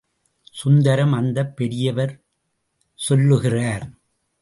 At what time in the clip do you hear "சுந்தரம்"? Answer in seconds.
0.51-1.13